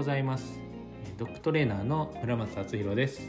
[0.00, 0.58] ございます。
[1.18, 3.20] ドッグトレーナーの村松敦弘です、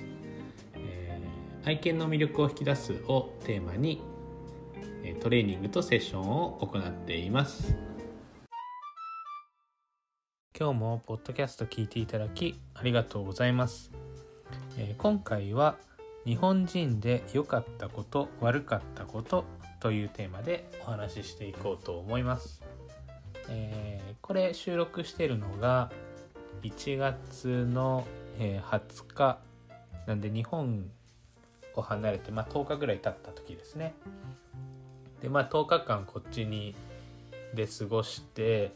[0.75, 4.01] えー、愛犬の魅力を引き出すをテーマに
[5.19, 7.75] トレーニングとセッションを行っています。
[10.57, 13.91] 今日もポッドキャスト聞いていただきありがとうございます、
[14.77, 15.75] えー、今回は
[16.23, 19.43] 日本人で良かったこと悪かったこと
[19.81, 22.61] というテーマでお話ししていこうと思います。
[23.49, 25.91] えー、これ収録してるのが
[26.63, 28.05] 1月の、
[28.39, 29.39] え、20日
[30.07, 30.89] なんで日本
[31.75, 33.93] を離れて、まあ、10日ぐらい経った時ですね
[35.21, 36.75] でまあ10日間こっちに
[37.53, 38.71] で過ごして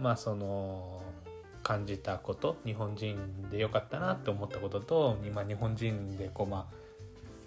[0.00, 1.02] まあその
[1.62, 3.16] 感じたこと日本人
[3.50, 6.74] で良かったなって思ったことと今日本人でこうまあ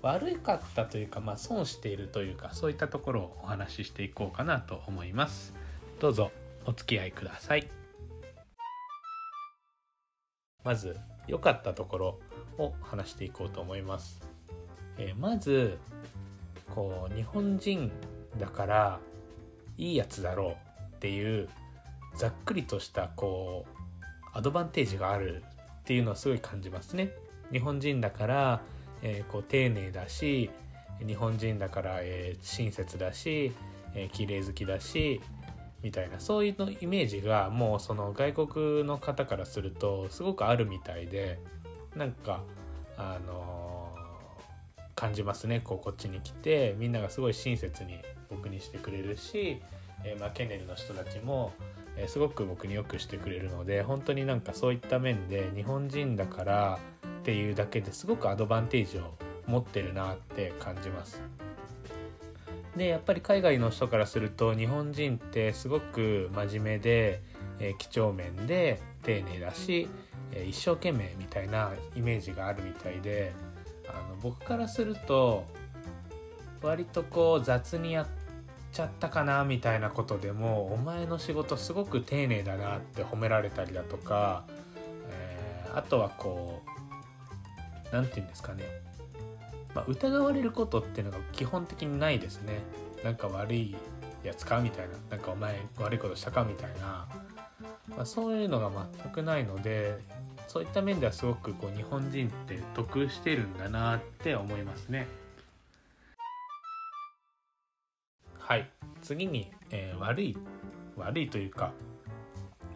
[0.01, 5.53] 悪かったというか、まあ、損しているというかそういったところをお話ししていこうかなと思います。
[5.99, 6.31] どうぞ
[6.65, 7.76] お付き合いください
[10.67, 10.97] まず
[11.27, 12.19] 良かったところ
[12.57, 14.19] を話していこうと思います、
[14.97, 15.77] えー、まず
[16.75, 17.89] こう日本人
[18.37, 18.99] だから
[19.77, 20.57] いいやつだろ
[20.91, 21.47] うっていう
[22.17, 25.41] ざっくりとしたこうアドバンテージがある
[25.79, 27.11] っていうのはすごい感じますね。
[27.49, 28.61] 日本人だから、
[29.01, 30.49] えー、こう丁寧だし
[30.99, 33.53] 日本人だから、えー、親切だし、
[33.95, 35.21] えー、綺麗好きだし
[35.83, 41.39] みたいなそういうのイメージがもうその外国の方からするとすごくあるみたいで
[41.95, 42.43] なんか
[42.97, 43.95] あの、
[44.95, 49.61] 感じますねこうこっちに来てみんながすごい親切に僕にしてくれるし、
[50.03, 51.53] えー、まあ、ケネルの人たちも、
[51.95, 56.79] えー、すごく僕によくしてくれるので本当になんかそういった面で日本人だから
[57.19, 59.13] っていうだけですごくアドバンテージを
[59.45, 61.21] 持ってるなって感じます。
[62.77, 67.21] でやっぱり海外の人からすると日本人ってすごく真面目で、
[67.59, 69.89] えー、几帳面で丁寧だし、
[70.31, 73.33] えー、一生懸命みたいなイメージがあるみたいで
[73.87, 75.45] あの僕からすると
[76.61, 78.07] 割とこう雑にやっ
[78.71, 84.45] ちゃったかなみたいなことでもお前の仕事すごく丁寧だなって褒められたりだとか、
[85.09, 86.67] えー、あとはこう
[87.91, 88.63] 何て言うんですかね。
[89.75, 92.59] まあ、疑われることっていうのが基本的にないですね。
[93.03, 93.75] なんか悪い
[94.23, 94.93] やつかみたいな。
[95.09, 97.07] なんかお前悪いことしたかみたいな、
[97.89, 99.97] まあ、そういうのが全くないので
[100.47, 105.07] そういった面ではすごくこう日本人って得してるんだなって思いますね。
[108.39, 108.69] はい。
[109.01, 110.37] 次に、えー、悪い
[110.95, 111.73] 悪いというか、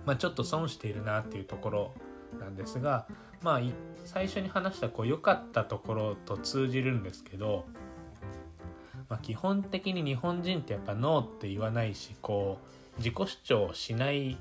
[0.05, 1.93] まあ、ちょっと損しているなっていうところ
[2.39, 3.07] なんですが
[3.41, 3.61] まあ
[4.05, 7.65] 最初に話したこう良かったところと通じるんですけど、
[9.09, 12.59] まあ、基本的に日本人ってやっぱノーって言わないしこ
[12.97, 14.37] う自己主張しない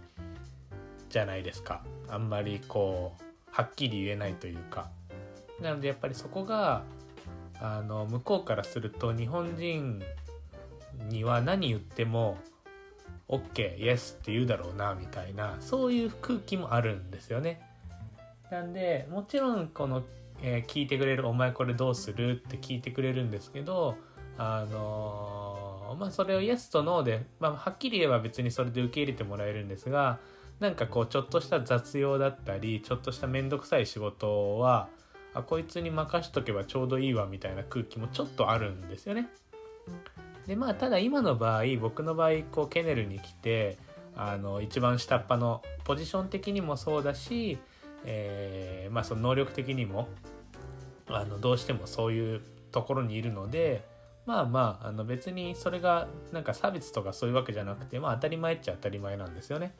[1.09, 4.91] じゃないですかあんまりこうはっきり言えないというか
[5.61, 6.83] なのでやっぱりそこが
[7.61, 10.03] あの向こうからすると日本人
[11.09, 12.39] には何言っても
[13.29, 17.61] OK、イエスって言うだろうなみたいなそういう空気もあるんですよね。
[18.51, 20.03] なんでもちろんこの、
[20.43, 23.97] えー、聞いてくれる「お前これどうする?」って聞いてくれるんですけど
[24.39, 30.19] あのー、まあそれをイエスとノーで、まあ、はっきり言えば別にそれで受け入れてもらえるんですが
[30.59, 34.89] なんかこうちょっとした雑用だったりちょっとした面倒くさい仕事は
[35.33, 39.29] あこいつに任しとけばちょうどいいわみたいな空気もちょっとあるんですよね。
[40.47, 43.79] でまあただ今の場合僕の場合こうケネルに来て
[44.17, 47.59] あの一番下っ端のポジション的にもそうだし
[48.05, 50.09] えー、まあ、その能力的にも
[51.09, 52.41] あのどうしてもそういう
[52.73, 53.85] ところにいるので
[54.27, 59.75] まあまああの別にそれがなんか差別とかそういうわけじゃなくて、まあ、当たり前っちゃ当たり前なんですよね。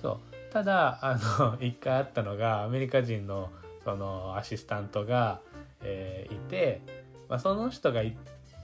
[0.00, 3.50] そうただあの 一回あったのがアメリカ人の
[3.84, 5.40] そのアシスタントが、
[5.82, 6.80] えー、いて、
[7.28, 8.02] まあ、その人が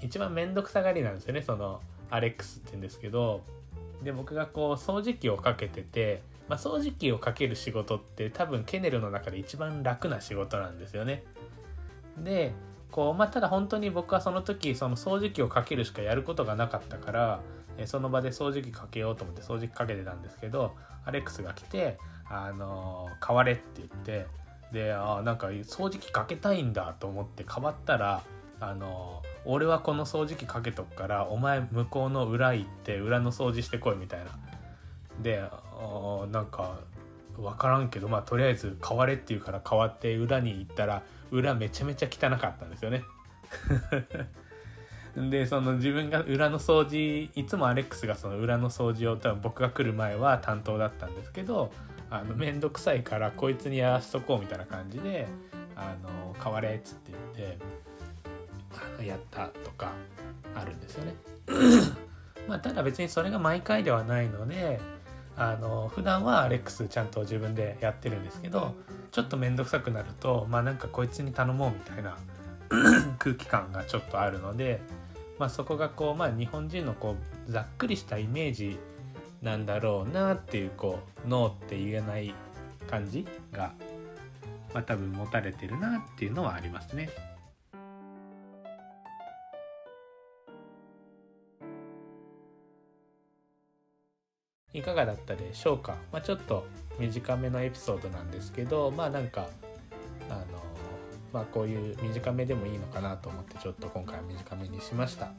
[0.00, 3.42] 一番面倒くさがりなんですよねそのアレックスって言うんですけど
[4.02, 11.24] で僕がこう掃除機をかけててまあ、掃除機をかける仕事って多分ケネルの中で一番楽な仕事なんですよね。
[12.18, 12.52] で
[12.90, 17.40] こうまあ、ただ本当に僕はその時その掃除機をかけるしかやることがなかったから
[17.86, 20.74] その場で掃除機かけようと思って掃除機かけてたんですけど
[21.06, 21.96] アレックスが来て
[22.28, 24.26] 「あの変われ」って言って
[24.74, 28.22] であなんか掃除機かけたいんだと思って変わったら
[28.60, 34.26] あの俺はこの掃除機かけとくからお前向こうの裏行って裏の掃除してこいみたいな
[35.22, 35.42] で
[35.82, 36.78] あなんか
[37.36, 43.02] 分からんけどまあとりあえず変われって言うから変わって裏に行ったら裏めちゃめちゃ汚かったんですよね
[45.30, 51.72] でその自分が裏の掃除いつもアレックスがその裏の掃除を多分僕が来る前は担当だったんですけど
[52.10, 55.26] あの面倒くさいからこいつにやらしとこうみたいな感じで
[55.76, 57.58] 「あの変われ」っつって言って
[59.00, 59.92] あやったとか
[60.54, 61.14] あるんですよね。
[62.48, 64.80] まあ、ただ別にそれが毎回ではないので
[65.36, 68.74] あの普段はアレックスちゃんと自分でやってるんですけど
[69.10, 72.16] ちょっと面倒くさくなるとまあなんかこいつに頼もうみたいな
[73.18, 74.80] 空気感がちょっとあるので、
[75.38, 77.16] まあ、そこがこう、まあ、日本人のこ
[77.48, 78.78] うざっくりしたイメージ
[79.42, 82.34] なんだろうなっていうこうノーって言えない
[82.88, 83.72] 感じが、
[84.72, 87.10] まあ、多分持たれてるなっていうのはありますね。
[94.74, 96.66] いかがだったでしょうか、まあ、ちょっと
[96.98, 99.48] 短めのエピソードなんですけどまあなんか
[100.28, 100.44] あの
[101.32, 105.32] まあこういう短めでもいいのかなと思ってちょっと今回は短めにしました。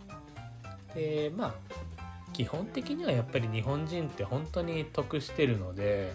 [0.96, 1.54] でまあ
[2.34, 6.12] 基本的にはやっぱり日本人って本当に得してるので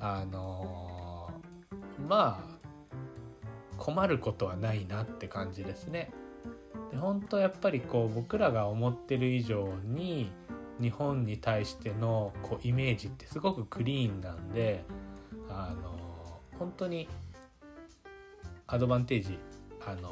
[0.00, 1.30] あの
[2.08, 2.58] まあ
[3.76, 6.10] 困ることはないなって感じですね。
[6.92, 10.30] で本当やっぱりこう僕らが思ってる以上に
[10.80, 14.84] 日本に対してのこうイメージってすごくクリーンなんで
[15.48, 15.98] あの
[16.58, 17.08] 本当に
[18.66, 19.38] アドバンテージ
[19.86, 20.08] あの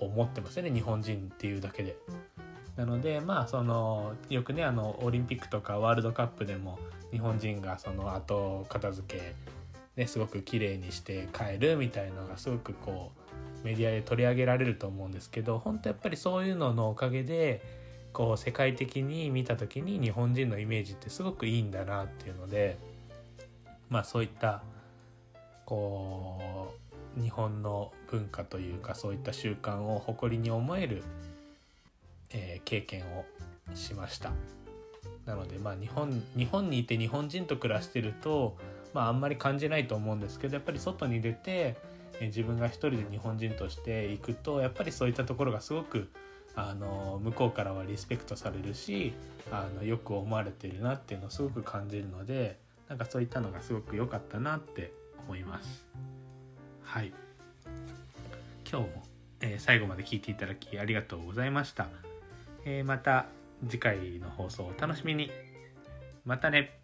[0.00, 1.96] を持ってますよね日本人っていうだけで。
[2.76, 6.78] なのでまあそのよくねあのオリンピックとかワールドカップでも
[7.10, 9.34] 日本人がその後片付け、
[10.00, 13.10] ね、すごく綺麗にして帰るみたいのがすごくこ
[13.64, 17.62] うメディアで取り上げられると思うんですけど本当やっぱりそういうののおかげで
[18.12, 22.78] こう世界的に見た時に日本人のイメージってすごくいいんだなっていうので
[23.88, 24.62] まあそういった
[25.64, 26.74] こ
[27.16, 31.02] う日本の文化というかそういった習慣を誇りに思える、
[32.30, 33.24] えー、経験を
[33.74, 34.32] しました。
[35.26, 38.56] なのでまあ日本日本にいて日本人と暮らしてると、
[38.94, 41.76] まあ、あんまり感じないと思うんですけどやっぱり外に出て
[42.20, 46.08] 自分が一人で日本人として行くとやっぱりそういったところがすごく
[46.54, 49.14] あの向こうからはリスペクトされるし
[49.50, 52.58] あのよく思われてるなっていうのをすごく感じるので
[52.88, 54.92] なんかそういったのがすごく良かったなって
[55.26, 55.86] 思います。
[56.82, 57.12] はい。
[58.70, 59.02] 今日も、
[59.40, 61.88] えー、最後まで聞いていただきありがとうございました、
[62.64, 63.26] えー、また
[63.66, 65.30] 次回の放送をお楽しみに。
[66.24, 66.77] またね。